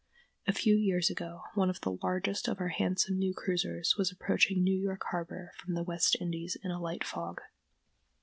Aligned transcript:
A 0.47 0.51
few 0.51 0.75
years 0.75 1.11
ago 1.11 1.43
one 1.53 1.69
of 1.69 1.81
the 1.81 1.99
largest 2.01 2.47
of 2.47 2.59
our 2.59 2.69
handsome 2.69 3.19
new 3.19 3.35
cruisers 3.35 3.93
was 3.99 4.11
approaching 4.11 4.63
New 4.63 4.73
York 4.75 5.03
harbor 5.11 5.51
from 5.59 5.75
the 5.75 5.83
West 5.83 6.17
Indies 6.19 6.57
in 6.63 6.71
a 6.71 6.81
light 6.81 7.03
fog. 7.03 7.39